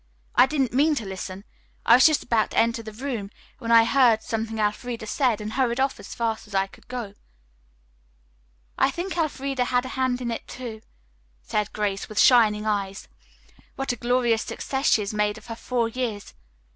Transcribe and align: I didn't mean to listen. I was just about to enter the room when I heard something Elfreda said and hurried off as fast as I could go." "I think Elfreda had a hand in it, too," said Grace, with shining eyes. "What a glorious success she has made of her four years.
I 0.33 0.47
didn't 0.47 0.73
mean 0.73 0.95
to 0.95 1.05
listen. 1.05 1.43
I 1.85 1.93
was 1.97 2.07
just 2.07 2.23
about 2.23 2.49
to 2.49 2.57
enter 2.57 2.81
the 2.81 2.91
room 2.91 3.29
when 3.59 3.69
I 3.71 3.83
heard 3.83 4.23
something 4.23 4.57
Elfreda 4.57 5.05
said 5.05 5.39
and 5.39 5.53
hurried 5.53 5.79
off 5.79 5.99
as 5.99 6.15
fast 6.15 6.47
as 6.47 6.55
I 6.55 6.65
could 6.65 6.87
go." 6.87 7.13
"I 8.79 8.89
think 8.89 9.15
Elfreda 9.15 9.65
had 9.65 9.85
a 9.85 9.89
hand 9.89 10.19
in 10.19 10.31
it, 10.31 10.47
too," 10.47 10.81
said 11.43 11.71
Grace, 11.71 12.09
with 12.09 12.17
shining 12.19 12.65
eyes. 12.65 13.09
"What 13.75 13.91
a 13.91 13.95
glorious 13.95 14.41
success 14.41 14.89
she 14.89 15.03
has 15.03 15.13
made 15.13 15.37
of 15.37 15.45
her 15.45 15.55
four 15.55 15.87
years. 15.87 16.33